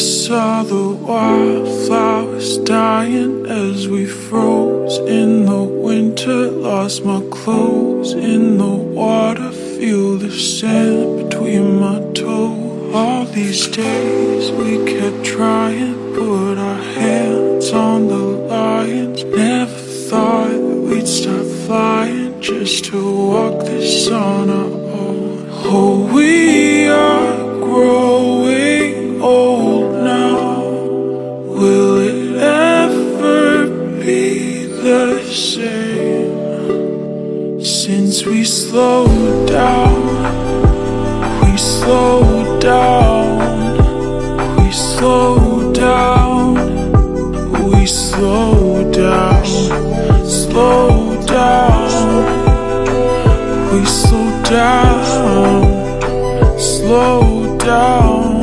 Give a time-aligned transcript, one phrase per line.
[0.00, 6.50] saw the wildflowers dying as we froze in the winter.
[6.50, 12.94] Lost my clothes in the water, feel the sand between my toes.
[12.94, 19.22] All these days we kept trying, put our hands on the lions.
[19.24, 22.98] Never thought we'd start flying just to
[23.28, 24.72] walk this on our
[25.04, 25.46] own.
[25.72, 26.69] Oh, we
[37.86, 40.04] Since we slowed down,
[41.40, 43.38] we slowed down,
[44.62, 46.56] we slowed down,
[47.72, 49.46] we slowed down,
[50.26, 52.24] slowed down,
[53.72, 55.64] we slowed down,
[56.58, 58.39] slowed down,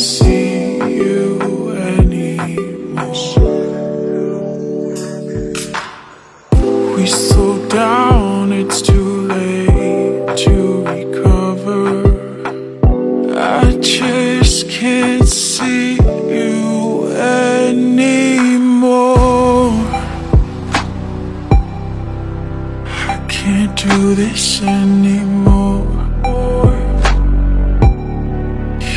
[0.00, 3.04] see you anymore.
[6.96, 7.06] We
[7.68, 12.08] down, it's too late to recover.
[13.38, 18.08] I just can't see you anymore.
[23.06, 25.30] I can't do this anymore.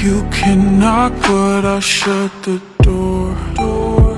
[0.04, 3.38] You can knock, but I shut the door.
[3.56, 4.18] door.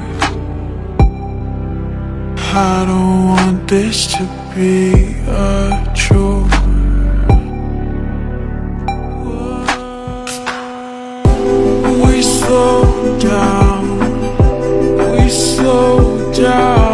[2.57, 4.23] I don't want this to
[4.56, 6.50] be a chore.
[12.03, 13.85] We slow down.
[15.12, 16.84] We slow down.